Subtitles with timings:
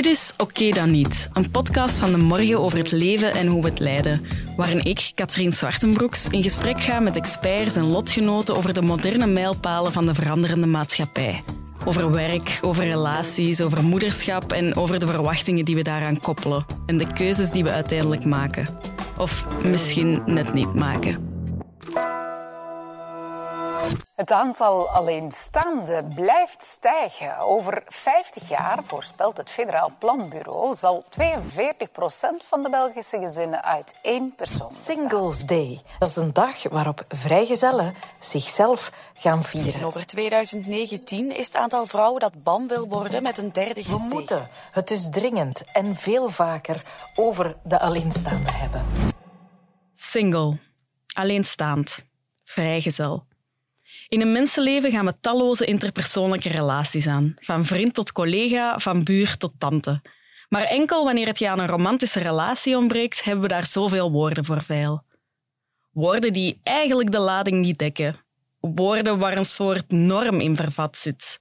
[0.00, 3.62] Dit is Oké dan niet, een podcast van de morgen over het leven en hoe
[3.62, 4.26] we het leiden,
[4.56, 9.92] waarin ik, Katrien Zwartenbroeks, in gesprek ga met experts en lotgenoten over de moderne mijlpalen
[9.92, 11.42] van de veranderende maatschappij.
[11.84, 16.98] Over werk, over relaties, over moederschap en over de verwachtingen die we daaraan koppelen en
[16.98, 18.66] de keuzes die we uiteindelijk maken.
[19.16, 21.29] Of misschien net niet maken.
[24.20, 27.38] Het aantal alleenstaanden blijft stijgen.
[27.38, 31.08] Over 50 jaar, voorspelt het Federaal Planbureau, zal 42%
[32.44, 34.96] van de Belgische gezinnen uit één persoon bestaan.
[34.96, 35.80] Singles Day.
[35.98, 39.74] Dat is een dag waarop vrijgezellen zichzelf gaan vieren.
[39.74, 44.08] En over 2019 is het aantal vrouwen dat bam wil worden met een derde gestegen.
[44.08, 46.82] We moeten het dus dringend en veel vaker
[47.14, 48.86] over de alleenstaanden hebben.
[49.94, 50.58] Single,
[51.14, 52.06] alleenstaand,
[52.44, 53.28] vrijgezel.
[54.10, 57.34] In een mensenleven gaan we talloze interpersoonlijke relaties aan.
[57.36, 60.02] Van vriend tot collega, van buur tot tante.
[60.48, 64.44] Maar enkel wanneer het je aan een romantische relatie ontbreekt, hebben we daar zoveel woorden
[64.44, 65.04] voor veil.
[65.90, 68.16] Woorden die eigenlijk de lading niet dekken.
[68.60, 71.40] Woorden waar een soort norm in vervat zit.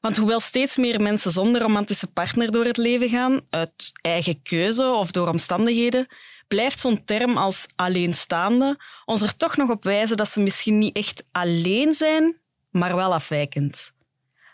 [0.00, 4.84] Want hoewel steeds meer mensen zonder romantische partner door het leven gaan, uit eigen keuze
[4.84, 6.06] of door omstandigheden,
[6.48, 10.96] blijft zo'n term als alleenstaande ons er toch nog op wijzen dat ze misschien niet
[10.96, 12.36] echt alleen zijn,
[12.70, 13.94] maar wel afwijkend.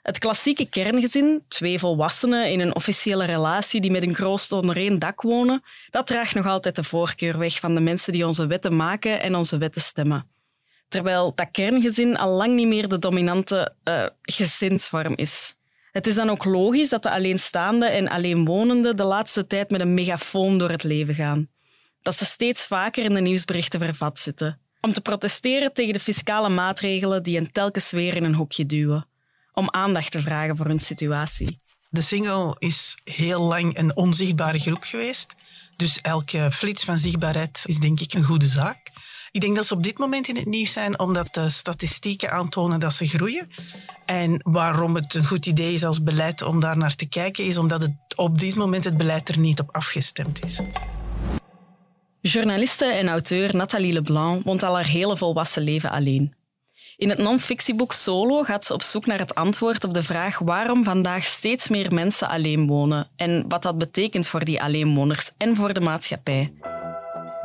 [0.02, 4.98] Het klassieke kerngezin, twee volwassenen in een officiële relatie die met een kroost onder één
[4.98, 8.76] dak wonen, dat draagt nog altijd de voorkeur weg van de mensen die onze wetten
[8.76, 10.30] maken en onze wetten stemmen.
[10.88, 15.54] Terwijl dat kerngezin al lang niet meer de dominante uh, gezinsvorm is.
[15.90, 19.94] Het is dan ook logisch dat de alleenstaande en alleenwonenden de laatste tijd met een
[19.94, 21.51] megafoon door het leven gaan
[22.02, 24.58] dat ze steeds vaker in de nieuwsberichten vervat zitten.
[24.80, 29.06] Om te protesteren tegen de fiscale maatregelen die hen telkens weer in een hokje duwen.
[29.52, 31.60] Om aandacht te vragen voor hun situatie.
[31.90, 35.34] De single is heel lang een onzichtbare groep geweest.
[35.76, 38.90] Dus elke flits van zichtbaarheid is denk ik een goede zaak.
[39.30, 42.80] Ik denk dat ze op dit moment in het nieuws zijn omdat de statistieken aantonen
[42.80, 43.48] dat ze groeien.
[44.06, 47.58] En waarom het een goed idee is als beleid om daar naar te kijken, is
[47.58, 50.60] omdat het op dit moment het beleid er niet op afgestemd is.
[52.22, 56.34] Journaliste en auteur Nathalie Leblanc woont al haar hele volwassen leven alleen.
[56.96, 60.84] In het non-fictieboek Solo gaat ze op zoek naar het antwoord op de vraag waarom
[60.84, 65.72] vandaag steeds meer mensen alleen wonen en wat dat betekent voor die alleenwoners en voor
[65.72, 66.52] de maatschappij.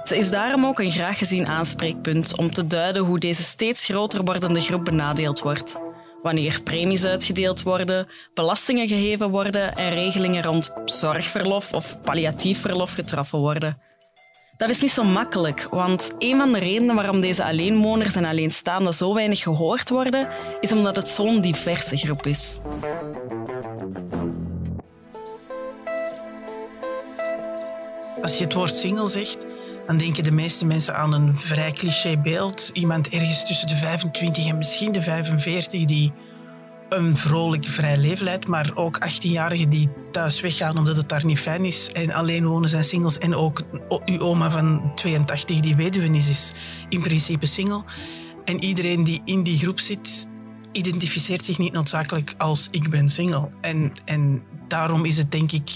[0.03, 4.23] Ze is daarom ook een graag gezien aanspreekpunt om te duiden hoe deze steeds groter
[4.23, 5.79] wordende groep benadeeld wordt.
[6.21, 13.39] Wanneer premies uitgedeeld worden, belastingen geheven worden en regelingen rond zorgverlof of palliatief verlof getroffen
[13.39, 13.95] worden.
[14.57, 18.93] Dat is niet zo makkelijk, want een van de redenen waarom deze alleenwoners en alleenstaanden
[18.93, 20.29] zo weinig gehoord worden,
[20.59, 22.59] is omdat het zo'n diverse groep is.
[28.21, 29.45] Als je het woord single zegt,
[29.87, 32.69] dan denken de meeste mensen aan een vrij cliché beeld.
[32.73, 36.13] Iemand ergens tussen de 25 en misschien de 45 die
[36.89, 41.65] een vrolijk, vrij leven maar ook 18-jarigen die thuis weggaan omdat het daar niet fijn
[41.65, 43.17] is en alleen wonen zijn singles.
[43.17, 43.61] En ook
[44.05, 46.51] uw oma van 82 die weduwe is, is
[46.89, 47.83] in principe single.
[48.45, 50.27] En iedereen die in die groep zit,
[50.71, 53.49] identificeert zich niet noodzakelijk als ik ben single.
[53.61, 55.69] En, en daarom is het denk ik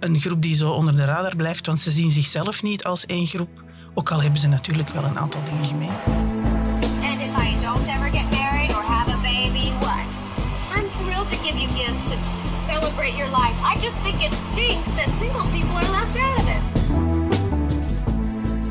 [0.00, 3.26] een groep die zo onder de radar blijft, want ze zien zichzelf niet als één
[3.26, 3.64] groep.
[3.94, 6.55] Ook al hebben ze natuurlijk wel een aantal dingen gemeen.
[13.86, 16.62] Just think it stinks that single people are left out of it.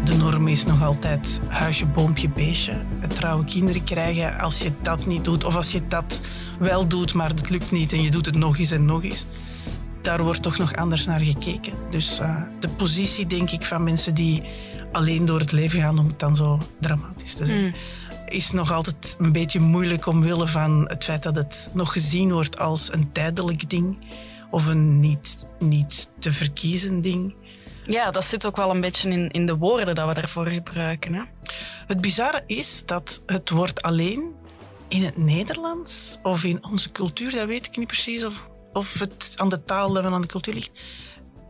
[0.07, 2.81] De norm is nog altijd huisje, boompje, beestje.
[2.99, 5.43] Het trouwe kinderen krijgen als je dat niet doet.
[5.43, 6.21] Of als je dat
[6.59, 9.25] wel doet, maar het lukt niet en je doet het nog eens en nog eens.
[10.01, 11.73] Daar wordt toch nog anders naar gekeken.
[11.89, 14.43] Dus uh, de positie, denk ik, van mensen die
[14.91, 17.65] alleen door het leven gaan, om het dan zo dramatisch te zeggen.
[17.65, 17.73] Mm
[18.25, 22.59] is nog altijd een beetje moeilijk omwille van het feit dat het nog gezien wordt
[22.59, 23.97] als een tijdelijk ding
[24.49, 27.35] of een niet, niet te verkiezen ding.
[27.85, 31.13] Ja, dat zit ook wel een beetje in, in de woorden dat we daarvoor gebruiken.
[31.13, 31.21] Hè?
[31.87, 34.33] Het bizarre is dat het woord alleen
[34.87, 39.33] in het Nederlands of in onze cultuur, dat weet ik niet precies of, of het
[39.35, 40.71] aan de taal en aan de cultuur ligt,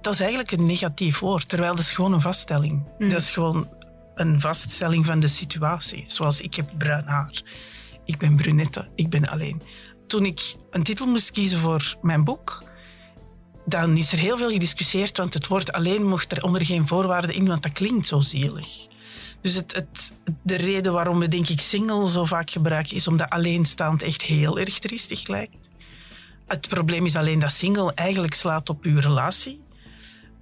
[0.01, 2.83] dat is eigenlijk een negatief woord, terwijl dat is gewoon een vaststelling.
[2.97, 3.09] Mm.
[3.09, 3.69] Dat is gewoon
[4.15, 6.03] een vaststelling van de situatie.
[6.07, 7.41] Zoals ik heb bruin haar,
[8.05, 9.61] ik ben brunette, ik ben alleen.
[10.07, 12.63] Toen ik een titel moest kiezen voor mijn boek,
[13.65, 17.35] dan is er heel veel gediscussieerd, want het woord alleen mocht er onder geen voorwaarden
[17.35, 18.87] in, want dat klinkt zo zielig.
[19.41, 23.29] Dus het, het, de reden waarom we denk ik single zo vaak gebruiken, is omdat
[23.29, 25.69] alleenstaand echt heel erg triestig lijkt.
[26.47, 29.61] Het probleem is alleen dat single eigenlijk slaat op uw relatie.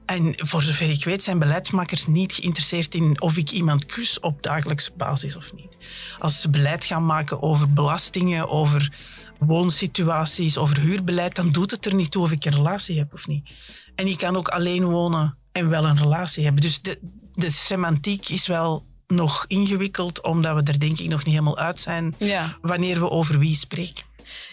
[0.05, 4.43] En voor zover ik weet zijn beleidsmakers niet geïnteresseerd in of ik iemand kus op
[4.43, 5.77] dagelijkse basis of niet.
[6.19, 8.91] Als ze beleid gaan maken over belastingen, over
[9.39, 13.27] woonsituaties, over huurbeleid, dan doet het er niet toe of ik een relatie heb of
[13.27, 13.49] niet.
[13.95, 16.61] En je kan ook alleen wonen en wel een relatie hebben.
[16.61, 16.99] Dus de,
[17.33, 21.79] de semantiek is wel nog ingewikkeld, omdat we er denk ik nog niet helemaal uit
[21.79, 22.57] zijn Ja.
[22.61, 24.03] wanneer we over wie spreken.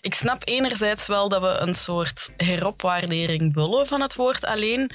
[0.01, 4.95] Ik snap enerzijds wel dat we een soort heropwaardering willen van het woord alleen.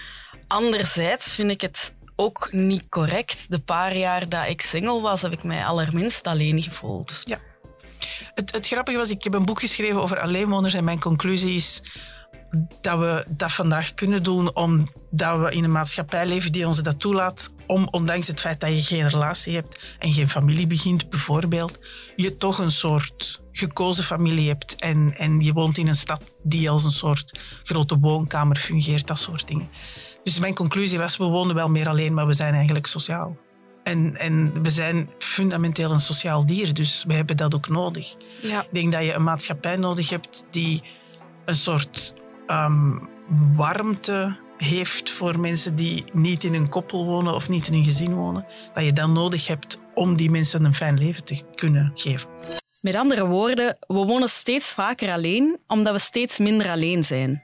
[0.56, 3.50] Anderzijds vind ik het ook niet correct.
[3.50, 7.22] De paar jaar dat ik single was, heb ik mij allerminst alleen gevoeld.
[7.25, 7.38] Ja.
[8.34, 11.81] Het, het grappige was, ik heb een boek geschreven over alleenwoners en mijn conclusie is
[12.81, 17.00] dat we dat vandaag kunnen doen omdat we in een maatschappij leven die ons dat
[17.00, 21.80] toelaat om, ondanks het feit dat je geen relatie hebt en geen familie begint, bijvoorbeeld,
[22.16, 26.69] je toch een soort gekozen familie hebt en, en je woont in een stad die
[26.69, 29.69] als een soort grote woonkamer fungeert, dat soort dingen.
[30.24, 33.38] Dus mijn conclusie was, we wonen wel meer alleen, maar we zijn eigenlijk sociaal.
[33.84, 38.16] En, en we zijn fundamenteel een sociaal dier, dus we hebben dat ook nodig.
[38.42, 38.62] Ja.
[38.62, 40.84] Ik denk dat je een maatschappij nodig hebt die
[41.46, 42.13] een soort
[42.47, 42.97] ehm,
[43.56, 48.13] warmte heeft voor mensen die niet in een koppel wonen of niet in een gezin
[48.13, 48.45] wonen.
[48.74, 52.30] Dat je dat nodig hebt om die mensen een fijn leven te kunnen geven.
[52.81, 57.44] Met andere woorden, we wonen steeds vaker alleen omdat we steeds minder alleen zijn.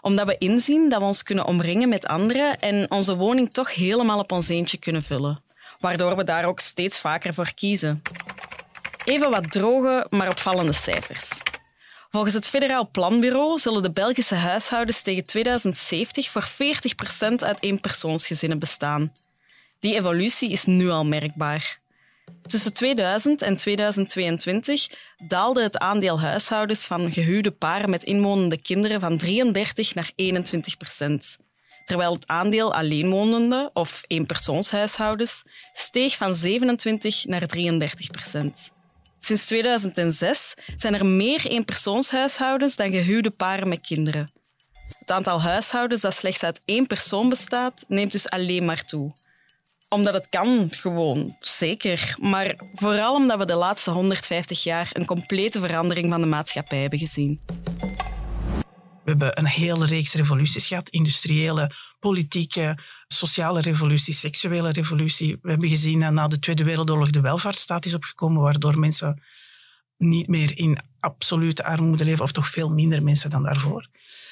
[0.00, 4.18] Omdat we inzien dat we ons kunnen omringen met anderen en onze woning toch helemaal
[4.18, 5.42] op ons eentje kunnen vullen.
[5.80, 8.02] Waardoor we daar ook steeds vaker voor kiezen.
[9.04, 11.42] Even wat droge, maar opvallende cijfers.
[12.10, 19.12] Volgens het Federaal Planbureau zullen de Belgische huishoudens tegen 2070 voor 40% uit eenpersoonsgezinnen bestaan.
[19.78, 21.78] Die evolutie is nu al merkbaar.
[22.46, 24.86] Tussen 2000 en 2022
[25.18, 31.38] daalde het aandeel huishoudens van gehuwde paren met inwonende kinderen van 33 naar 21 procent.
[31.84, 35.42] Terwijl het aandeel alleenwonende of eenpersoonshuishoudens
[35.72, 38.70] steeg van 27 naar 33 procent.
[39.30, 44.30] Sinds 2006 zijn er meer eenpersoonshuishoudens dan gehuwde paren met kinderen.
[44.98, 49.12] Het aantal huishoudens dat slechts uit één persoon bestaat, neemt dus alleen maar toe
[49.88, 52.16] omdat het kan, gewoon, zeker.
[52.20, 56.98] Maar vooral omdat we de laatste 150 jaar een complete verandering van de maatschappij hebben
[56.98, 57.40] gezien.
[59.04, 60.88] We hebben een hele reeks revoluties gehad.
[60.88, 62.78] Industriële, politieke,
[63.14, 65.38] sociale revolutie, seksuele revolutie.
[65.42, 69.22] We hebben gezien dat na de Tweede Wereldoorlog de welvaartsstaat is opgekomen, waardoor mensen
[69.96, 73.88] niet meer in absolute armoede leven, of toch veel minder mensen dan daarvoor.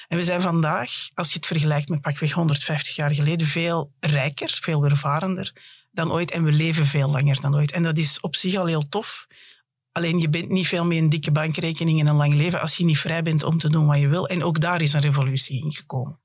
[0.07, 4.57] En we zijn vandaag, als je het vergelijkt met pakweg 150 jaar geleden, veel rijker,
[4.61, 5.53] veel ervarender
[5.91, 6.31] dan ooit.
[6.31, 7.71] En we leven veel langer dan ooit.
[7.71, 9.27] En dat is op zich al heel tof.
[9.91, 12.85] Alleen je bent niet veel meer een dikke bankrekening en een lang leven als je
[12.85, 14.27] niet vrij bent om te doen wat je wil.
[14.27, 16.19] En ook daar is een revolutie in gekomen.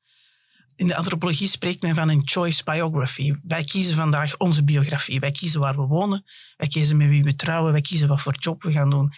[0.76, 3.35] In de antropologie spreekt men van een choice biography.
[3.43, 5.21] Wij kiezen vandaag onze biografie.
[5.21, 6.25] Wij kiezen waar we wonen.
[6.56, 7.73] Wij kiezen met wie we trouwen.
[7.73, 9.12] Wij kiezen wat voor job we gaan doen.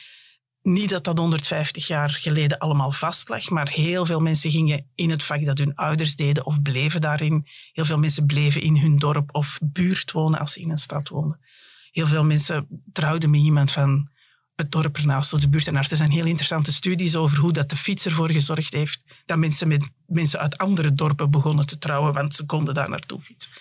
[0.62, 5.10] Niet dat dat 150 jaar geleden allemaal vast lag, maar heel veel mensen gingen in
[5.10, 7.46] het vak dat hun ouders deden of bleven daarin.
[7.72, 11.08] Heel veel mensen bleven in hun dorp of buurt wonen als ze in een stad
[11.08, 11.40] woonden.
[11.90, 14.10] Heel veel mensen trouwden met iemand van
[14.54, 15.90] het dorp ernaast of de buurt ernaast.
[15.90, 19.68] Er zijn heel interessante studies over hoe dat de fiets ervoor gezorgd heeft dat mensen
[19.68, 23.52] met mensen uit andere dorpen begonnen te trouwen, want ze konden daar naartoe fietsen.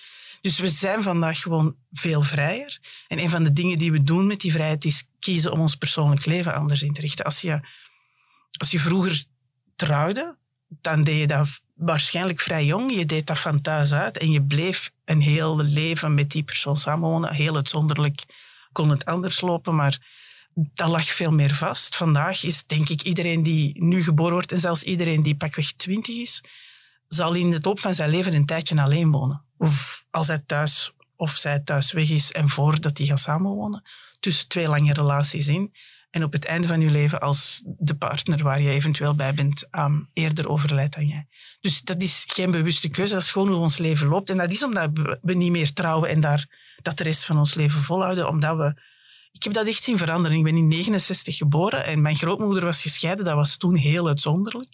[0.42, 2.80] Dus we zijn vandaag gewoon veel vrijer.
[3.08, 5.76] En een van de dingen die we doen met die vrijheid is kiezen om ons
[5.76, 7.26] persoonlijk leven anders in te richten.
[7.26, 7.60] Als je,
[8.58, 9.24] als je vroeger
[9.76, 10.38] trouwde,
[10.68, 12.96] dan deed je dat waarschijnlijk vrij jong.
[12.96, 16.78] Je deed dat van thuis uit en je bleef een heel leven met die persoon
[16.78, 17.34] samenwonen.
[17.34, 18.26] Heel uitzonderlijk
[18.72, 20.00] kon het anders lopen, maar
[20.56, 21.96] dat lag veel meer vast.
[21.96, 26.16] Vandaag is denk ik iedereen die nu geboren wordt en zelfs iedereen die pakweg twintig
[26.16, 26.44] is,
[27.08, 29.42] zal in de loop van zijn leven een tijdje alleen wonen.
[29.58, 33.84] Of als hij thuis of zij thuis weg is en voordat die gaan samenwonen.
[34.20, 35.74] Tussen twee lange relaties in.
[36.12, 39.68] En op het einde van je leven als de partner waar je eventueel bij bent
[39.72, 41.28] um, eerder overlijdt dan jij.
[41.62, 44.30] Dus dat is geen bewuste keuze, dat is gewoon hoe ons leven loopt.
[44.30, 44.90] En dat is omdat
[45.22, 46.48] we niet meer trouwen en daar,
[46.82, 48.28] dat de rest van ons leven volhouden.
[48.28, 48.94] Omdat we...
[49.36, 50.38] Ik heb dat echt zien veranderen.
[50.38, 53.26] Ik ben in 69 geboren en mijn grootmoeder was gescheiden.
[53.26, 54.68] Dat was toen heel uitzonderlijk.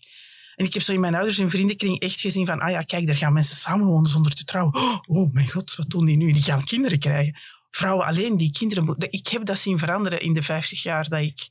[0.55, 3.07] En ik heb zo in mijn ouders en vriendenkring echt gezien van, ah ja, kijk,
[3.07, 5.01] daar gaan mensen samenwonen zonder te trouwen.
[5.07, 6.31] Oh mijn god, wat doen die nu?
[6.31, 7.39] Die gaan kinderen krijgen.
[7.69, 8.95] Vrouwen alleen die kinderen...
[9.09, 11.49] Ik heb dat zien veranderen in de 50 jaar dat ik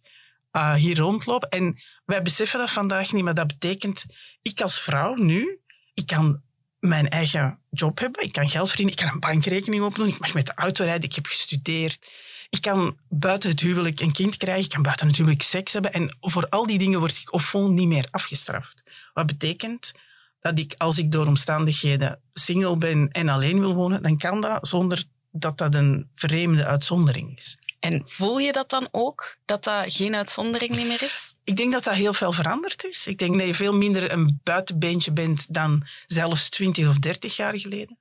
[0.52, 1.44] uh, hier rondloop.
[1.44, 4.06] En wij beseffen dat vandaag niet, maar dat betekent,
[4.42, 5.60] ik als vrouw nu,
[5.94, 6.42] ik kan
[6.78, 10.34] mijn eigen job hebben, ik kan geld verdienen, ik kan een bankrekening opdoen, ik mag
[10.34, 12.12] met de auto rijden, ik heb gestudeerd,
[12.50, 15.92] Ik kan buiten het huwelijk een kind krijgen, ik kan buiten het huwelijk seks hebben.
[15.92, 18.82] En voor al die dingen word ik fond niet meer afgestraft.
[19.12, 19.92] Wat betekent
[20.40, 24.68] dat ik, als ik door omstandigheden single ben en alleen wil wonen, dan kan dat
[24.68, 27.58] zonder dat dat een vreemde uitzondering is.
[27.80, 31.36] En voel je dat dan ook, dat dat geen uitzondering meer is?
[31.44, 33.06] Ik denk dat dat heel veel veranderd is.
[33.06, 37.58] Ik denk dat je veel minder een buitenbeentje bent dan zelfs 20 of 30 jaar
[37.58, 37.98] geleden.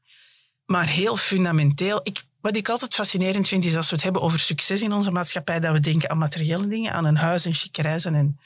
[0.66, 2.00] Maar heel fundamenteel.
[2.04, 5.12] Ik, wat ik altijd fascinerend vind, is als we het hebben over succes in onze
[5.12, 8.16] maatschappij, dat we denken aan materiële dingen, aan een huis en chique reizen.
[8.16, 8.40] En,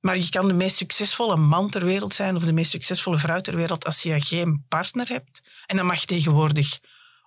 [0.00, 3.40] maar je kan de meest succesvolle man ter wereld zijn of de meest succesvolle vrouw
[3.40, 5.42] ter wereld als je geen partner hebt.
[5.66, 6.78] En dat mag tegenwoordig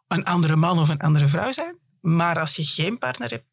[0.08, 1.78] een andere man of een andere vrouw zijn.
[2.02, 3.46] Maar als je geen partner hebt,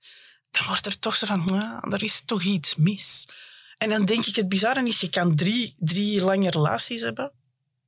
[0.50, 3.28] dan wordt er toch zo van, nou, er is toch iets mis.
[3.78, 7.32] En dan denk ik, het bizarre is, je kan drie, drie lange relaties hebben.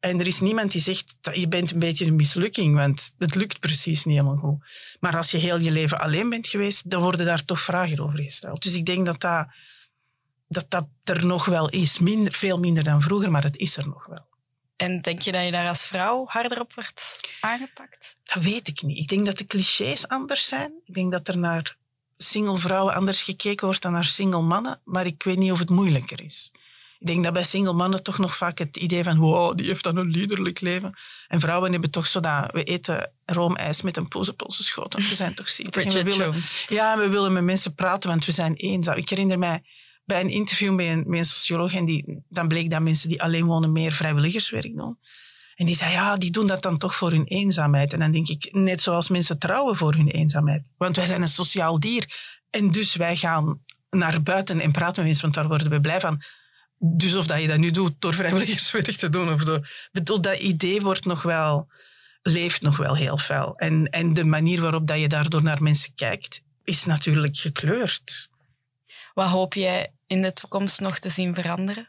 [0.00, 3.34] En er is niemand die zegt, dat je bent een beetje een mislukking, want het
[3.34, 4.96] lukt precies niet helemaal goed.
[5.00, 8.22] Maar als je heel je leven alleen bent geweest, dan worden daar toch vragen over
[8.22, 8.62] gesteld.
[8.62, 9.46] Dus ik denk dat dat,
[10.48, 11.98] dat, dat er nog wel is.
[11.98, 14.26] Minder, veel minder dan vroeger, maar het is er nog wel.
[14.76, 18.16] En denk je dat je daar als vrouw harder op wordt aangepakt?
[18.24, 18.98] Dat weet ik niet.
[18.98, 20.72] Ik denk dat de clichés anders zijn.
[20.84, 21.76] Ik denk dat er naar
[22.16, 24.80] single vrouwen anders gekeken wordt dan naar single mannen.
[24.84, 26.52] Maar ik weet niet of het moeilijker is.
[26.98, 29.84] Ik denk dat bij single mannen toch nog vaak het idee van wow, die heeft
[29.84, 30.98] dan een liederlijk leven.
[31.28, 34.92] En vrouwen hebben toch zo dat we eten roomijs met een pozenpolse schoot.
[34.92, 35.74] Want we zijn toch ziek.
[35.74, 38.96] we willen, ja, we willen met mensen praten, want we zijn eenzaam.
[38.96, 39.62] Ik herinner mij
[40.04, 43.22] bij een interview met een, met een socioloog en die, dan bleek dat mensen die
[43.22, 44.98] alleen wonen meer vrijwilligerswerk doen.
[45.54, 47.92] En die zei, ja, die doen dat dan toch voor hun eenzaamheid.
[47.92, 50.62] En dan denk ik, net zoals mensen trouwen voor hun eenzaamheid.
[50.76, 52.06] Want wij zijn een sociaal dier.
[52.50, 56.00] En dus wij gaan naar buiten en praten met mensen, want daar worden we blij
[56.00, 56.22] van.
[56.78, 59.88] Dus of dat je dat nu doet door vrijwilligerswerk te doen of door...
[59.92, 61.68] Bedoel, dat idee wordt nog wel,
[62.22, 63.56] leeft nog wel heel fel.
[63.56, 68.28] En, en de manier waarop dat je daardoor naar mensen kijkt, is natuurlijk gekleurd.
[69.14, 71.88] Wat hoop jij in de toekomst nog te zien veranderen?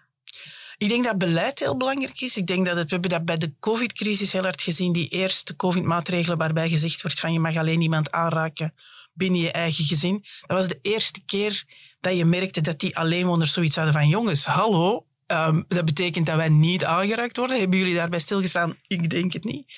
[0.78, 2.38] Ik denk dat beleid heel belangrijk is.
[2.38, 5.56] Ik denk dat het, we hebben dat bij de covid-crisis heel hard gezien, die eerste
[5.56, 8.74] covid-maatregelen waarbij gezegd wordt van je mag alleen iemand aanraken
[9.14, 10.26] binnen je eigen gezin.
[10.48, 11.64] Dat was de eerste keer
[12.00, 16.36] dat je merkte dat die alleenwoners zoiets hadden van jongens, hallo, um, dat betekent dat
[16.36, 17.60] wij niet aangeraakt worden.
[17.60, 18.76] Hebben jullie daarbij stilgestaan?
[18.88, 19.74] Ik denk het niet.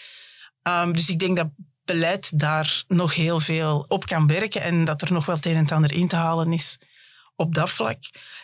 [0.64, 1.50] Um, dus ik denk dat
[1.86, 5.56] beleid daar nog heel veel op kan werken en dat er nog wel het een
[5.56, 6.80] en het ander in te halen is
[7.36, 7.98] op dat vlak.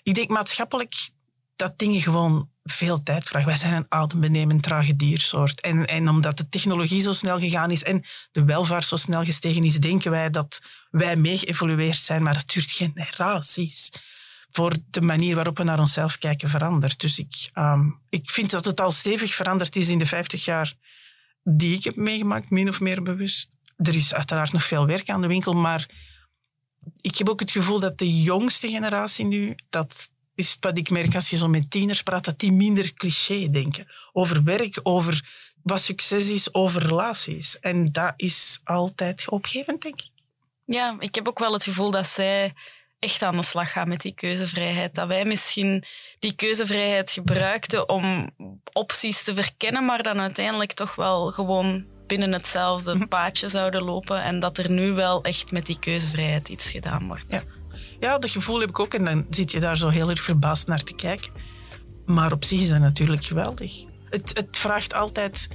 [0.03, 1.09] Ik denk maatschappelijk
[1.55, 3.47] dat dingen gewoon veel tijd vragen.
[3.47, 5.61] Wij zijn een adembenemend trage diersoort.
[5.61, 9.63] En, en omdat de technologie zo snel gegaan is en de welvaart zo snel gestegen
[9.63, 10.61] is, denken wij dat
[10.97, 12.23] wij mee geëvolueerd zijn.
[12.23, 13.91] Maar dat duurt generaties
[14.51, 16.99] voor de manier waarop we naar onszelf kijken verandert.
[16.99, 20.75] Dus ik, um, ik vind dat het al stevig veranderd is in de 50 jaar
[21.43, 23.57] die ik heb meegemaakt, min of meer bewust.
[23.75, 25.89] Er is uiteraard nog veel werk aan de winkel, maar
[27.01, 31.15] ik heb ook het gevoel dat de jongste generatie nu, dat is wat ik merk
[31.15, 33.87] als je zo met tieners praat, dat die minder cliché denken.
[34.13, 35.29] Over werk, over
[35.63, 37.59] wat succes is, over relaties.
[37.59, 40.09] En dat is altijd opgevend, denk ik.
[40.67, 42.53] Ja, ik heb ook wel het gevoel dat zij
[42.99, 44.95] echt aan de slag gaan met die keuzevrijheid.
[44.95, 45.83] Dat wij misschien
[46.19, 48.29] die keuzevrijheid gebruikten om
[48.73, 53.07] opties te verkennen, maar dan uiteindelijk toch wel gewoon binnen hetzelfde mhm.
[53.07, 57.31] paadje zouden lopen en dat er nu wel echt met die keuzevrijheid iets gedaan wordt.
[57.31, 57.41] Ja.
[57.99, 60.67] ja, dat gevoel heb ik ook en dan zit je daar zo heel erg verbaasd
[60.67, 61.31] naar te kijken.
[62.05, 63.85] Maar op zich is dat natuurlijk geweldig.
[64.09, 65.47] Het, het vraagt altijd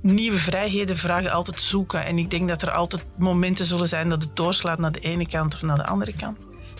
[0.00, 2.04] nieuwe vrijheden vragen altijd zoeken.
[2.04, 5.26] En ik denk dat er altijd momenten zullen zijn dat het doorslaat naar de ene
[5.26, 6.38] kant of naar de andere kant.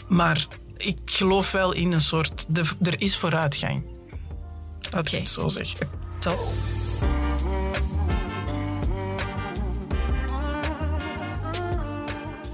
[0.09, 0.47] Maar
[0.77, 2.55] ik geloof wel in een soort...
[2.55, 3.83] De, er is vooruitgang.
[4.79, 5.13] Dat okay.
[5.13, 5.89] ik het zo zeggen.
[6.19, 6.39] Top.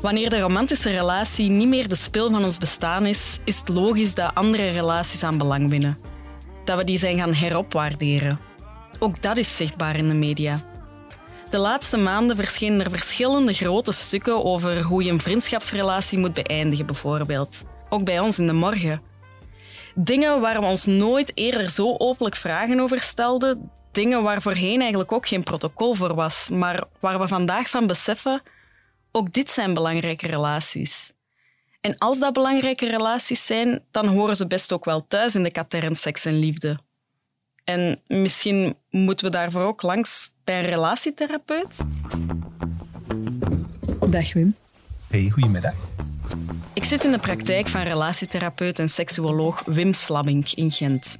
[0.00, 4.14] Wanneer de romantische relatie niet meer de spil van ons bestaan is, is het logisch
[4.14, 5.98] dat andere relaties aan belang winnen.
[6.64, 8.45] Dat we die zijn gaan heropwaarderen.
[8.98, 10.60] Ook dat is zichtbaar in de media.
[11.50, 16.86] De laatste maanden verschenen er verschillende grote stukken over hoe je een vriendschapsrelatie moet beëindigen,
[16.86, 17.62] bijvoorbeeld.
[17.88, 19.02] Ook bij ons in de morgen.
[19.94, 25.12] Dingen waar we ons nooit eerder zo openlijk vragen over stelden, dingen waar voorheen eigenlijk
[25.12, 28.42] ook geen protocol voor was, maar waar we vandaag van beseffen
[29.12, 31.12] ook dit zijn belangrijke relaties.
[31.80, 35.50] En als dat belangrijke relaties zijn, dan horen ze best ook wel thuis in de
[35.50, 36.78] katern seks en liefde.
[37.66, 41.78] En misschien moeten we daarvoor ook langs bij een relatietherapeut.
[44.08, 44.54] Dag Wim.
[45.08, 45.74] Hey, goedemiddag.
[46.72, 51.18] Ik zit in de praktijk van relatietherapeut en seksuoloog Wim Slabbink in Gent.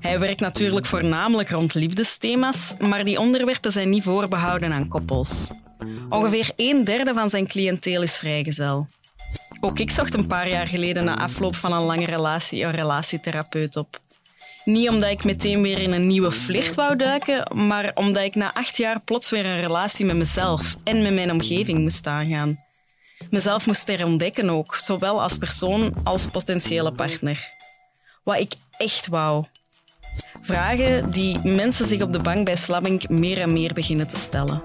[0.00, 5.50] Hij werkt natuurlijk voornamelijk rond liefdesthema's, maar die onderwerpen zijn niet voorbehouden aan koppels.
[6.08, 8.86] Ongeveer een derde van zijn cliënteel is vrijgezel.
[9.60, 13.76] Ook ik zocht een paar jaar geleden na afloop van een lange relatie een relatietherapeut
[13.76, 14.00] op.
[14.64, 18.54] Niet omdat ik meteen weer in een nieuwe flirt wou duiken, maar omdat ik na
[18.54, 22.64] acht jaar plots weer een relatie met mezelf en met mijn omgeving moest aangaan.
[23.30, 27.52] Mezelf moest herontdekken ook, zowel als persoon als potentiële partner.
[28.22, 29.44] Wat ik echt wou.
[30.42, 34.62] Vragen die mensen zich op de bank bij Slabbing meer en meer beginnen te stellen.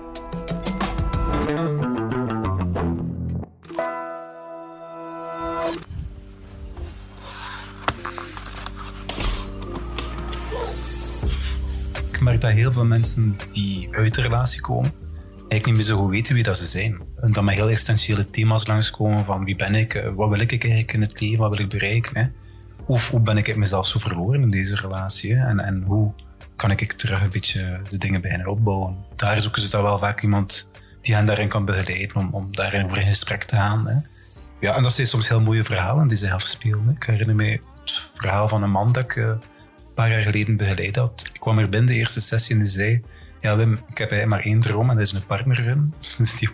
[12.45, 14.91] Dat heel veel mensen die uit de relatie komen,
[15.37, 17.01] eigenlijk niet meer zo goed weten wie dat ze zijn.
[17.21, 20.51] En dat met heel essentiële thema's langskomen van wie ben ik, eh, wat wil ik
[20.51, 22.33] eigenlijk in het leven, wat wil ik bereiken.
[22.85, 25.35] Of hoe ben ik mezelf zo verloren in deze relatie?
[25.35, 26.13] En, en hoe
[26.55, 28.95] kan ik terug een beetje de dingen beginnen opbouwen.
[29.15, 30.69] Daar zoeken ze dan wel vaak iemand
[31.01, 33.87] die hen daarin kan begeleiden om, om daarin over in gesprek te gaan.
[33.87, 33.95] Hè?
[34.59, 36.89] Ja, en dat zijn soms heel mooie verhalen die ze afspelen.
[36.89, 39.37] Ik herinner me het verhaal van een man dat ik...
[39.95, 41.29] Paar jaar geleden begeleid had.
[41.33, 43.01] Ik kwam er binnen de eerste sessie en die zei...
[43.41, 45.77] Ja, Wim, ik heb maar één droom en dat is een partner
[46.17, 46.49] Dus die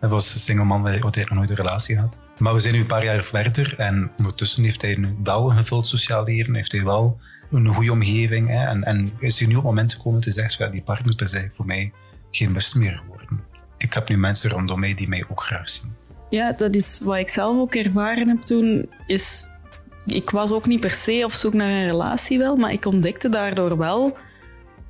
[0.00, 2.18] dat was een single man, die nog nooit een relatie had.
[2.38, 5.56] Maar we zijn nu een paar jaar verder en ondertussen heeft hij nu wel een
[5.56, 7.20] gevuld sociaal leven, heeft hij wel
[7.50, 10.64] een goede omgeving hè, en, en is hij nu op het moment gekomen te zeggen,
[10.64, 11.92] ja, die partner is voor mij
[12.30, 13.40] geen must meer geworden.
[13.76, 15.94] Ik heb nu mensen rondom mij die mij ook graag zien.
[16.30, 19.48] Ja, dat is wat ik zelf ook ervaren heb toen, is
[20.12, 23.28] ik was ook niet per se op zoek naar een relatie wel, maar ik ontdekte
[23.28, 24.16] daardoor wel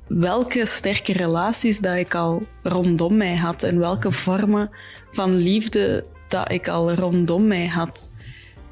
[0.07, 4.69] welke sterke relaties dat ik al rondom mij had en welke vormen
[5.11, 8.11] van liefde dat ik al rondom mij had.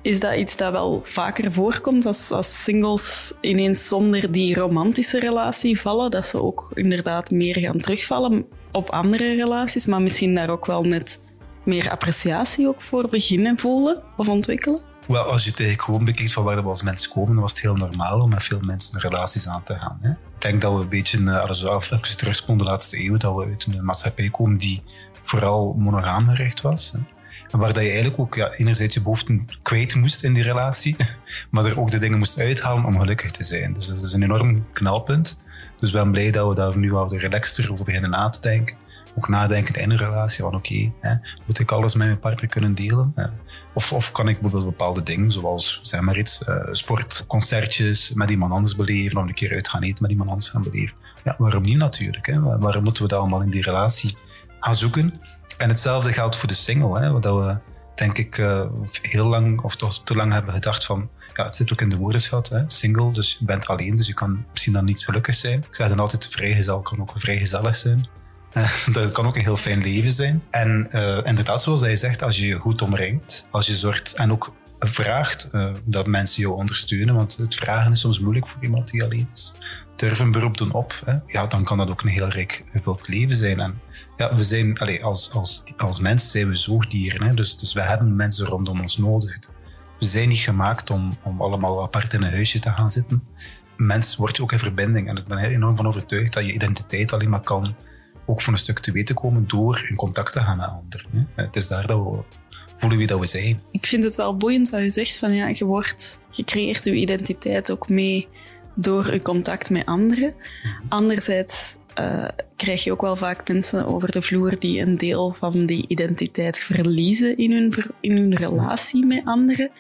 [0.01, 5.82] Is dat iets dat wel vaker voorkomt als, als singles ineens zonder die romantische relatie
[5.82, 6.12] vallen?
[6.12, 10.84] Dat ze ook inderdaad meer gaan terugvallen op andere relaties, maar misschien daar ook wel
[10.84, 11.20] net
[11.63, 14.82] meer appreciatie ook voor beginnen voelen of ontwikkelen?
[15.07, 17.75] Wel, als je het gewoon bekijkt van waar we als mensen komen, was het heel
[17.75, 19.97] normaal om met veel mensen relaties aan te gaan.
[20.01, 20.09] Hè?
[20.09, 23.46] Ik denk dat we een beetje, als we even terugkomen de laatste eeuw, dat we
[23.46, 24.83] uit een maatschappij komen die
[25.22, 26.91] vooral monogaam gericht was.
[26.91, 27.00] Hè?
[27.51, 30.96] En waar dat je eigenlijk ook ja, enerzijds je behoeften kwijt moest in die relatie,
[31.51, 33.74] maar er ook de dingen moest uithalen om gelukkig te zijn.
[33.74, 35.39] Dus dat is een enorm knelpunt.
[35.79, 38.77] Dus ik ben blij dat we daar nu al relaxter over beginnen na te denken
[39.17, 40.91] ook nadenken in een relatie van oké,
[41.46, 43.13] moet ik alles met mijn partner kunnen delen?
[43.77, 48.51] Of, of kan ik bijvoorbeeld bepaalde dingen, zoals zeg maar iets, uh, sportconcertjes met iemand
[48.51, 50.96] anders beleven, of een keer uit gaan eten met iemand anders gaan beleven.
[51.24, 52.25] Ja, waarom niet natuurlijk?
[52.25, 52.57] Hè?
[52.57, 54.18] Waarom moeten we dat allemaal in die relatie
[54.59, 55.22] gaan zoeken?
[55.57, 57.57] En hetzelfde geldt voor de single, hè, wat we
[57.96, 58.66] denk ik uh,
[59.01, 61.98] heel lang of toch te lang hebben gedacht van ja, het zit ook in de
[61.98, 65.59] woordenschat, hè, single, dus je bent alleen, dus je kan misschien dan niet gelukkig zijn.
[65.59, 68.07] Ik zeg dan altijd, vrijgezel kan ook vrijgezellig zijn.
[68.91, 70.43] Dat kan ook een heel fijn leven zijn.
[70.50, 74.31] En uh, inderdaad, zoals hij zegt, als je je goed omringt, als je zorgt en
[74.31, 78.91] ook vraagt uh, dat mensen jou ondersteunen, want het vragen is soms moeilijk voor iemand
[78.91, 79.55] die alleen is.
[79.96, 83.07] Durf een beroep doen op, hè, ja, dan kan dat ook een heel rijk gevuld
[83.07, 83.59] leven zijn.
[83.59, 83.81] En
[84.17, 87.81] ja, we zijn, allez, als, als, als mensen zijn we zoogdieren, hè, dus, dus we
[87.81, 89.39] hebben mensen rondom ons nodig.
[90.00, 93.24] We zijn niet gemaakt om, om allemaal apart in een huisje te gaan zitten.
[93.77, 97.13] Mens wordt ook in verbinding en ik ben er enorm van overtuigd dat je identiteit
[97.13, 97.75] alleen maar kan
[98.27, 101.29] ook voor een stuk te weten komen door in contact te gaan met anderen.
[101.35, 102.20] Het is daar dat we
[102.75, 103.59] voelen wie dat we zijn.
[103.72, 106.94] Ik vind het wel boeiend wat u zegt, van ja, je, wordt, je creëert je
[106.94, 108.27] identiteit ook mee
[108.75, 110.33] door je contact met anderen.
[110.90, 115.66] Anderzijds uh, krijg je ook wel vaak mensen over de vloer die een deel van
[115.66, 119.72] die identiteit verliezen in hun, in hun relatie met anderen.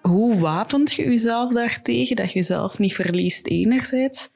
[0.00, 4.30] Hoe wapent je jezelf daartegen dat je jezelf niet verliest enerzijds?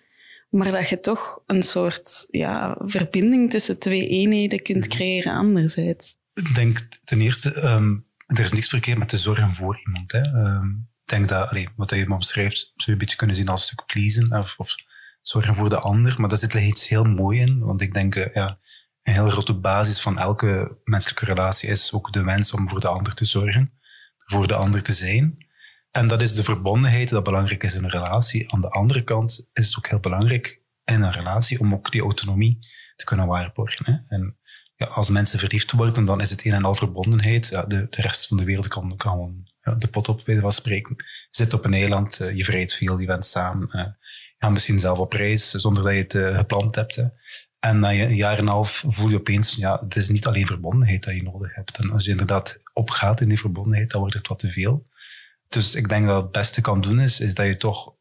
[0.55, 6.17] Maar dat je toch een soort ja, verbinding tussen twee eenheden kunt creëren anderzijds.
[6.35, 10.13] Ik denk ten eerste, um, er is niks verkeerd met te zorgen voor iemand.
[10.13, 10.21] Hè.
[10.21, 13.61] Um, ik denk dat, wat je me beschrijft, zou je een beetje kunnen zien als
[13.61, 14.75] een stuk pleasen of, of
[15.21, 18.35] zorgen voor de ander, maar daar zit iets heel moois in, want ik denk, uh,
[18.35, 18.59] ja,
[19.03, 22.89] een heel grote basis van elke menselijke relatie is ook de wens om voor de
[22.89, 23.73] ander te zorgen,
[24.19, 25.44] voor de ander te zijn.
[25.97, 28.53] En dat is de verbondenheid dat belangrijk is in een relatie.
[28.53, 32.03] Aan de andere kant is het ook heel belangrijk in een relatie om ook die
[32.03, 32.59] autonomie
[32.97, 34.05] te kunnen waarborgen.
[34.09, 34.37] En
[34.77, 37.49] ja, als mensen verliefd worden, dan is het een en al verbondenheid.
[37.49, 39.47] Ja, de, de rest van de wereld kan, kan
[39.79, 40.95] de pot op, bij van spreken.
[40.97, 43.69] Je zit op een eiland, uh, je vrijt veel, je bent samen.
[43.73, 46.97] Uh, je gaat misschien zelf op reis, zonder dat je het uh, gepland hebt.
[46.97, 47.05] Hè.
[47.59, 50.47] En na een jaar en een half voel je opeens, ja, het is niet alleen
[50.47, 51.79] verbondenheid dat je nodig hebt.
[51.79, 54.87] En als je inderdaad opgaat in die verbondenheid, dan wordt het wat te veel.
[55.55, 57.95] Dus ik denk dat het beste kan doen is, is dat je toch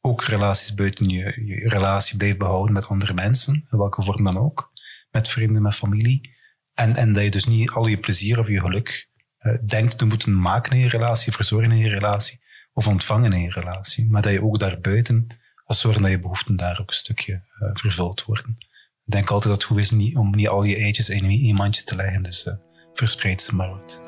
[0.00, 1.24] ook relaties buiten je,
[1.68, 4.70] relatie blijft behouden met andere mensen, in welke vorm dan ook.
[5.10, 6.30] Met vrienden, met familie.
[6.74, 10.04] En, en dat je dus niet al je plezier of je geluk uh, denkt te
[10.04, 12.40] moeten maken in je relatie, verzorgen in je relatie,
[12.72, 14.10] of ontvangen in je relatie.
[14.10, 15.26] Maar dat je ook daarbuiten
[15.64, 18.56] als zorgen dat je behoeften daar ook een stukje uh, vervuld worden.
[19.04, 21.54] Ik denk altijd dat het goed is niet, om niet al je eitjes in een
[21.54, 22.54] mandje te leggen, dus uh,
[22.92, 24.00] verspreid ze maar uit.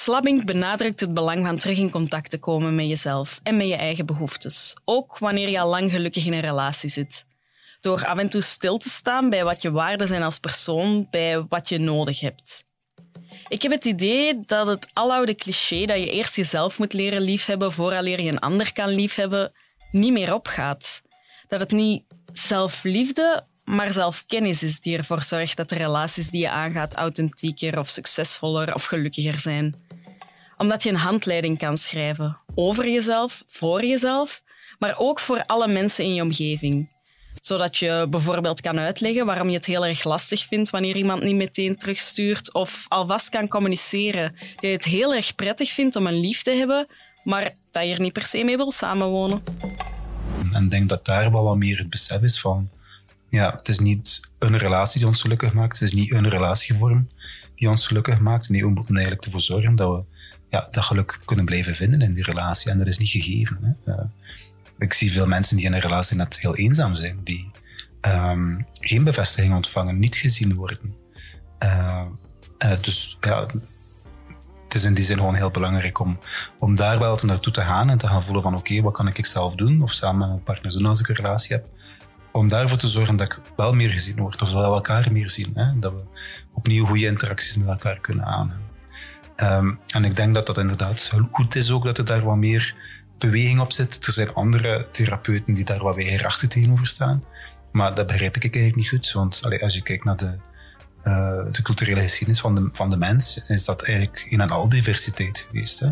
[0.00, 3.76] Slabbing benadrukt het belang van terug in contact te komen met jezelf en met je
[3.76, 4.76] eigen behoeftes.
[4.84, 7.24] Ook wanneer je al lang gelukkig in een relatie zit.
[7.80, 11.44] Door af en toe stil te staan bij wat je waarden zijn als persoon, bij
[11.48, 12.64] wat je nodig hebt.
[13.48, 17.72] Ik heb het idee dat het aloude cliché dat je eerst jezelf moet leren liefhebben
[17.72, 19.52] vooraleer je een ander kan liefhebben,
[19.90, 21.02] niet meer opgaat.
[21.48, 26.50] Dat het niet zelfliefde, maar zelfkennis is die ervoor zorgt dat de relaties die je
[26.50, 29.86] aangaat authentieker of succesvoller of gelukkiger zijn.
[30.58, 34.42] Omdat je een handleiding kan schrijven over jezelf, voor jezelf,
[34.78, 36.96] maar ook voor alle mensen in je omgeving
[37.40, 41.34] zodat je bijvoorbeeld kan uitleggen waarom je het heel erg lastig vindt wanneer iemand niet
[41.34, 42.54] meteen terugstuurt.
[42.54, 46.50] Of alvast kan communiceren dat je het heel erg prettig vindt om een lief te
[46.50, 46.86] hebben,
[47.24, 49.42] maar dat je er niet per se mee wil samenwonen.
[50.52, 52.70] En ik denk dat daar wel wat meer het besef is van...
[53.30, 55.78] Ja, het is niet een relatie die ons gelukkig maakt.
[55.78, 57.08] Het is niet een relatievorm
[57.56, 58.48] die ons gelukkig maakt.
[58.48, 60.02] Nee, we moeten eigenlijk ervoor zorgen dat we
[60.50, 62.70] ja, dat geluk kunnen blijven vinden in die relatie.
[62.70, 63.78] En dat is niet gegeven.
[63.84, 63.92] Hè.
[63.92, 64.04] Uh,
[64.78, 67.50] ik zie veel mensen die in een relatie net heel eenzaam zijn, die
[68.02, 70.94] um, geen bevestiging ontvangen, niet gezien worden.
[71.62, 72.04] Uh,
[72.58, 73.46] uh, dus ja,
[74.64, 76.18] het is in die zin gewoon heel belangrijk om,
[76.58, 79.26] om daar wel naartoe te gaan en te gaan voelen van oké, wat kan ik
[79.26, 81.66] zelf doen of samen met mijn partner doen als ik een relatie heb.
[82.32, 85.28] Om daarvoor te zorgen dat ik wel meer gezien word of dat we elkaar meer
[85.28, 85.50] zien.
[85.54, 85.78] Hè?
[85.78, 86.02] Dat we
[86.52, 88.67] opnieuw goede interacties met elkaar kunnen aangaan.
[89.42, 92.74] Um, en ik denk dat dat inderdaad goed is ook dat er daar wat meer
[93.18, 94.06] beweging op zit.
[94.06, 97.24] Er zijn andere therapeuten die daar wat weigerachtig tegenover staan.
[97.72, 99.12] Maar dat begrijp ik eigenlijk niet goed.
[99.12, 100.36] Want als je kijkt naar de,
[101.04, 104.68] uh, de culturele geschiedenis van de, van de mens, is dat eigenlijk in een al
[104.68, 105.84] diversiteit geweest.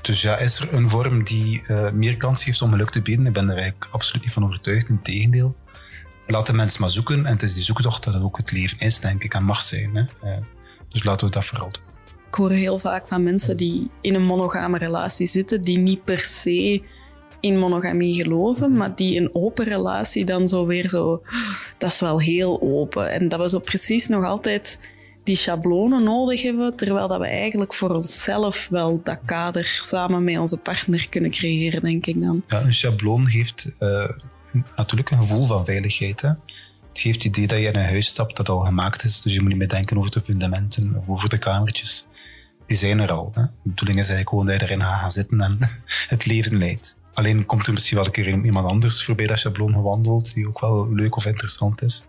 [0.00, 3.26] Dus ja, is er een vorm die uh, meer kans heeft om geluk te bieden?
[3.26, 4.88] Ik ben er eigenlijk absoluut niet van overtuigd.
[4.88, 5.56] Integendeel.
[6.26, 7.26] Laat de mens maar zoeken.
[7.26, 9.62] En het is die zoektocht dat het ook het leven is, denk ik, en mag
[9.62, 9.96] zijn.
[9.96, 10.02] Hè?
[10.24, 10.36] Uh,
[10.88, 11.85] dus laten we dat vooral doen
[12.36, 16.82] hoor heel vaak van mensen die in een monogame relatie zitten, die niet per se
[17.40, 21.22] in monogamie geloven, maar die een open relatie dan zo weer zo,
[21.78, 23.10] dat is wel heel open.
[23.10, 24.78] En dat we zo precies nog altijd
[25.22, 30.38] die schablonen nodig hebben, terwijl dat we eigenlijk voor onszelf wel dat kader samen met
[30.38, 32.42] onze partner kunnen creëren, denk ik dan.
[32.48, 34.08] Ja, een schabloon geeft uh,
[34.76, 36.20] natuurlijk een gevoel van veiligheid.
[36.20, 36.28] Hè?
[36.88, 39.34] Het geeft het idee dat je in een huis stapt dat al gemaakt is, dus
[39.34, 42.06] je moet niet meer denken over de fundamenten of over de kamertjes
[42.66, 43.32] die zijn er al.
[43.34, 45.58] De bedoeling is eigenlijk gewoon dat je erin gaat zitten en
[46.08, 46.96] het leven leidt.
[47.12, 50.60] Alleen komt er misschien wel een keer iemand anders voorbij dat schabloon gewandeld, die ook
[50.60, 52.06] wel leuk of interessant is.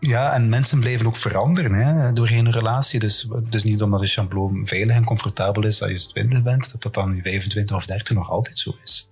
[0.00, 3.00] Ja, en mensen blijven ook veranderen hè, doorheen een relatie.
[3.00, 6.72] Dus het is niet omdat een schabloon veilig en comfortabel is als je 20 bent,
[6.72, 9.10] dat dat dan nu 25 of 30 nog altijd zo is.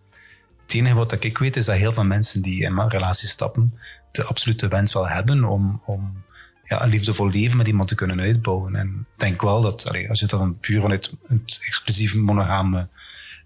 [0.63, 3.79] Het enige wat ik weet is dat heel veel mensen die in een relatie stappen,
[4.13, 6.25] de absolute wens wel hebben om, om
[6.69, 8.77] ja, een liefdevol leven met iemand te kunnen uitbouwen.
[8.77, 12.89] En ik denk wel dat, als je het dan puur vanuit het exclusief monogame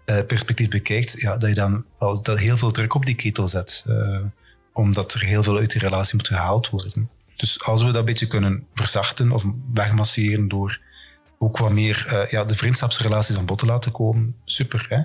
[0.05, 3.47] uh, perspectief bekijkt, ja, dat je dan wel dat heel veel druk op die ketel
[3.47, 3.85] zet.
[3.87, 4.19] Uh,
[4.73, 7.09] omdat er heel veel uit die relatie moet gehaald worden.
[7.35, 10.79] Dus als we dat een beetje kunnen verzachten of wegmasseren door
[11.37, 14.85] ook wat meer uh, ja, de vriendschapsrelaties aan bod te laten komen, super.
[14.89, 15.01] Hè?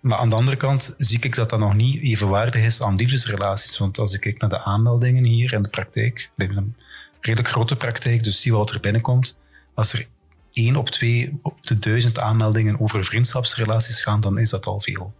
[0.00, 3.78] Maar aan de andere kant zie ik dat dat nog niet evenwaardig is aan liefdesrelaties.
[3.78, 6.30] Want als ik kijk naar de aanmeldingen hier in de praktijk,
[7.22, 9.38] redelijk grote praktijk, dus zie wat er binnenkomt.
[9.74, 10.06] Als er
[10.52, 15.14] één op twee op de duizend aanmeldingen over vriendschapsrelaties gaan, dan is dat al veel.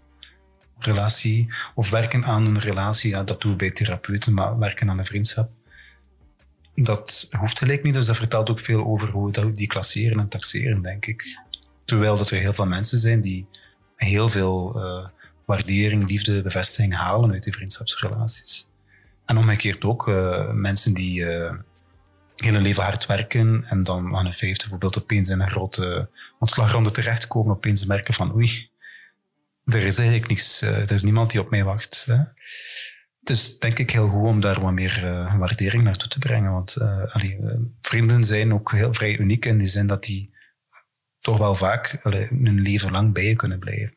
[0.79, 4.99] Relatie of werken aan een relatie, ja, dat doen we bij therapeuten, maar werken aan
[4.99, 5.51] een vriendschap,
[6.75, 7.95] dat hoeft gelijk niet.
[7.95, 11.41] Dus dat vertelt ook veel over hoe we die klasseren en taxeren, denk ik.
[11.85, 13.47] Terwijl dat er heel veel mensen zijn die
[13.97, 15.07] heel veel uh,
[15.45, 18.69] waardering, liefde, bevestiging halen uit die vriendschapsrelaties.
[19.25, 21.53] En omgekeerd ook uh, mensen die uh,
[22.51, 26.91] hun leven hard werken en dan aan hun vijfde bijvoorbeeld opeens in een grote ontslagronde
[26.91, 28.71] terechtkomen, opeens merken van oei,
[29.65, 32.05] er is eigenlijk niks, uh, er is niemand die op mij wacht.
[32.07, 32.19] Hè.
[33.21, 36.53] Dus denk ik heel goed om daar wat meer uh, waardering naartoe te brengen.
[36.53, 36.77] Want
[37.13, 37.39] allee,
[37.81, 40.35] vrienden zijn ook heel vrij uniek in die zin dat die
[41.21, 43.97] toch wel vaak hun leven lang bij je kunnen blijven.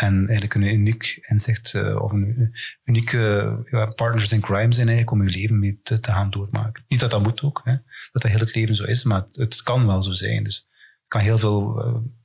[0.00, 5.28] En eigenlijk een uniek inzicht uh, of een unieke partners in crime zijn eigenlijk om
[5.28, 6.84] je leven mee te, te, gaan doormaken.
[6.88, 7.72] Niet dat dat moet ook, hè,
[8.12, 10.44] dat dat heel het leven zo is, maar het, het kan wel zo zijn.
[10.44, 11.84] Dus het kan heel veel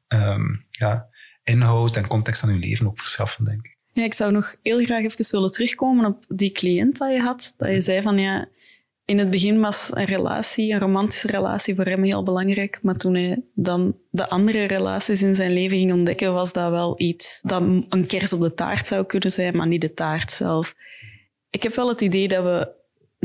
[0.10, 1.08] uh, um, ja,
[1.44, 3.78] inhoud en context aan je leven ook verschaffen, denk ik.
[3.94, 7.54] Ja, ik zou nog heel graag even willen terugkomen op die cliënt dat je had.
[7.58, 8.48] Dat je zei van ja,
[9.06, 12.80] In het begin was een relatie, een romantische relatie, voor hem heel belangrijk.
[12.82, 17.02] Maar toen hij dan de andere relaties in zijn leven ging ontdekken, was dat wel
[17.02, 20.76] iets dat een kers op de taart zou kunnen zijn, maar niet de taart zelf.
[21.50, 22.74] Ik heb wel het idee dat we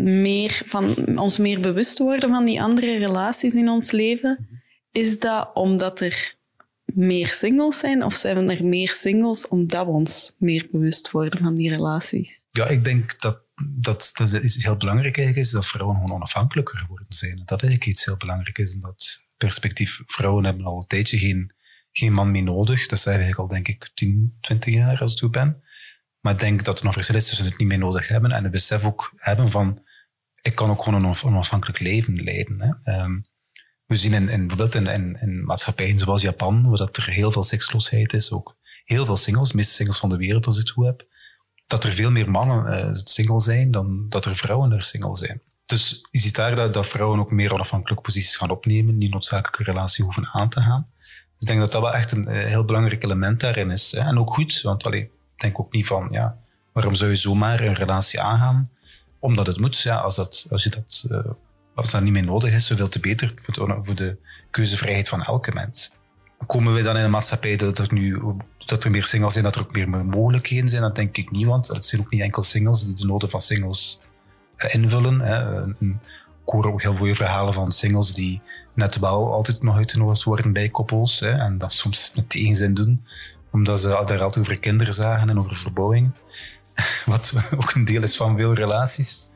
[0.02, 4.48] meer van, ons meer bewust worden van die andere relaties in ons leven.
[4.90, 6.34] Is dat omdat er
[6.84, 8.04] meer singles zijn?
[8.04, 12.46] Of zijn er meer singles omdat we ons meer bewust worden van die relaties?
[12.50, 16.78] Ja, ik denk dat dat, dat is heel belangrijk eigenlijk is dat vrouwen gewoon onafhankelijker
[16.78, 17.42] geworden zijn.
[17.44, 18.74] Dat eigenlijk iets heel belangrijk is.
[18.74, 22.86] En dat perspectief, vrouwen hebben al een tijdje geen, man meer nodig.
[22.86, 25.62] Dat zijn eigenlijk al denk ik 10, 20 jaar als ik toe ben.
[26.20, 28.52] Maar ik denk dat er nog verschil is het niet meer nodig hebben en het
[28.52, 29.82] besef ook hebben van
[30.42, 32.60] ik kan ook gewoon een onafhankelijk leven leiden.
[32.60, 33.00] Hè.
[33.00, 33.22] Um,
[33.86, 37.42] we zien in, in, bijvoorbeeld in, in, maatschappijen zoals Japan, waar dat er heel veel
[37.42, 40.86] seksloosheid is, ook heel veel singles, de meeste singles van de wereld als ik toe
[40.86, 41.06] heb,
[41.70, 45.40] dat er veel meer mannen uh, single zijn dan dat er vrouwen er single zijn.
[45.66, 49.62] Dus je ziet daar dat, dat vrouwen ook meer onafhankelijke posities gaan opnemen, niet noodzakelijke
[49.62, 50.86] relatie hoeven aan te gaan.
[50.98, 53.92] Dus ik denk dat dat wel echt een uh, heel belangrijk element daarin is.
[53.92, 54.00] Hè.
[54.00, 56.38] En ook goed, want ik denk ook niet van, ja,
[56.72, 58.70] waarom zou je zomaar een relatie aangaan?
[59.18, 61.06] Omdat het moet, ja, als, dat, als je dat...
[61.10, 61.18] Uh,
[61.74, 63.34] als dat niet meer nodig is, zoveel te beter
[63.80, 64.16] voor de
[64.50, 65.92] keuzevrijheid van elke mens.
[66.46, 68.22] Komen we dan in een maatschappij dat er nu
[68.66, 70.82] dat er meer singles zijn, dat er ook meer mogelijkheden zijn?
[70.82, 73.40] Dat denk ik niet, want het zijn ook niet enkel singles die de noden van
[73.40, 74.00] singles
[74.56, 75.20] eh, invullen.
[75.20, 75.68] Hè.
[76.44, 78.40] Ik hoor ook heel veel verhalen van singles die
[78.74, 81.20] net wel altijd nog uitgenodigd worden bij koppels.
[81.20, 83.04] Hè, en dat soms met tegenzin doen,
[83.50, 86.10] omdat ze daar altijd over kinderen zagen en over verbouwing.
[87.06, 89.28] Wat ook een deel is van veel relaties.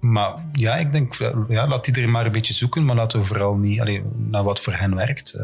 [0.00, 1.14] Maar ja, ik denk,
[1.48, 4.60] ja, laat iedereen maar een beetje zoeken, maar laten we vooral niet alleen, naar wat
[4.60, 5.38] voor hen werkt.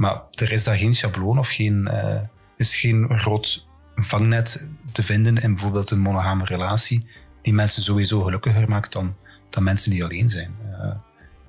[0.00, 2.20] Maar er is daar geen schabloon of geen, uh,
[2.56, 7.06] is geen groot vangnet te vinden in bijvoorbeeld een monogame relatie
[7.42, 9.16] die mensen sowieso gelukkiger maakt dan,
[9.50, 10.54] dan mensen die alleen zijn.
[10.70, 10.94] Uh,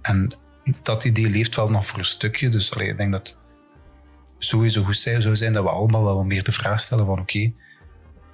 [0.01, 0.31] en
[0.81, 2.49] dat idee leeft wel nog voor een stukje.
[2.49, 3.37] Dus ik denk dat
[4.37, 7.51] sowieso goed zou zijn dat we allemaal wel meer de vraag stellen van oké,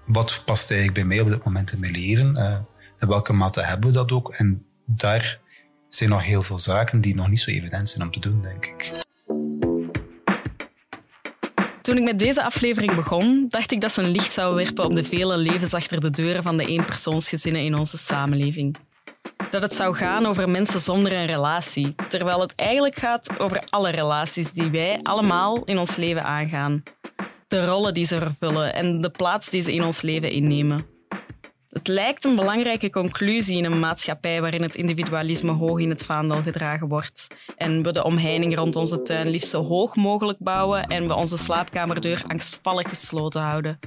[0.05, 2.37] wat past eigenlijk bij mij op dit moment in mijn leven?
[2.37, 2.57] Uh,
[2.99, 4.33] in welke mate hebben we dat ook?
[4.33, 5.39] En daar
[5.87, 8.65] zijn nog heel veel zaken die nog niet zo evident zijn om te doen, denk
[8.65, 9.05] ik.
[11.87, 14.95] Toen ik met deze aflevering begon, dacht ik dat ze een licht zou werpen op
[14.95, 18.75] de vele levens achter de deuren van de eenpersoonsgezinnen in onze samenleving.
[19.49, 23.89] Dat het zou gaan over mensen zonder een relatie, terwijl het eigenlijk gaat over alle
[23.89, 26.83] relaties die wij allemaal in ons leven aangaan.
[27.47, 30.96] De rollen die ze vervullen en de plaats die ze in ons leven innemen.
[31.69, 36.41] Het lijkt een belangrijke conclusie in een maatschappij waarin het individualisme hoog in het vaandel
[36.41, 37.27] gedragen wordt
[37.57, 41.37] en we de omheining rond onze tuin liefst zo hoog mogelijk bouwen en we onze
[41.37, 43.79] slaapkamerdeur angstvallig gesloten houden.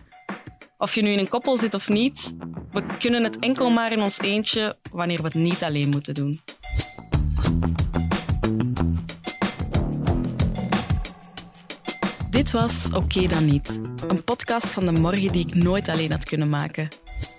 [0.78, 2.34] Of je nu in een koppel zit of niet,
[2.70, 6.40] we kunnen het enkel maar in ons eentje wanneer we het niet alleen moeten doen.
[12.30, 16.24] Dit was Oké dan niet, een podcast van de morgen die ik nooit alleen had
[16.24, 16.88] kunnen maken.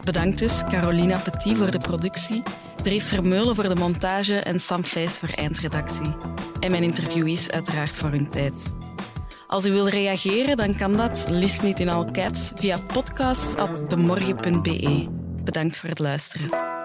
[0.03, 2.43] Bedankt dus Carolina Petit voor de productie,
[2.83, 6.15] Dries Vermeulen voor de montage en Sam Fijs voor eindredactie.
[6.59, 8.73] En mijn interviewees uiteraard voor hun tijd.
[9.47, 15.07] Als u wil reageren, dan kan dat, liefst niet in all caps, via podcast.demorgen.be.
[15.43, 16.80] Bedankt voor het luisteren.